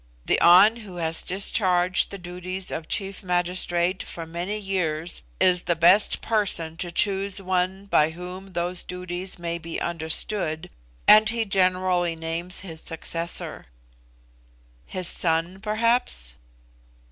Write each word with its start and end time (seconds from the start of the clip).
"The 0.25 0.39
An 0.39 0.77
who 0.77 0.95
has 0.95 1.21
discharged 1.21 2.09
the 2.09 2.17
duties 2.17 2.71
of 2.71 2.87
chief 2.87 3.21
magistrate 3.21 4.01
for 4.01 4.25
many 4.25 4.57
years 4.57 5.21
is 5.39 5.65
the 5.65 5.75
best 5.75 6.21
person 6.21 6.75
to 6.77 6.91
choose 6.91 7.39
one 7.39 7.85
by 7.85 8.09
whom 8.09 8.53
those 8.53 8.81
duties 8.83 9.37
may 9.37 9.59
be 9.59 9.79
understood, 9.79 10.71
and 11.07 11.29
he 11.29 11.45
generally 11.45 12.15
names 12.15 12.61
his 12.61 12.81
successor." 12.81 13.67
"His 14.87 15.07
son, 15.07 15.59
perhaps?" 15.61 16.33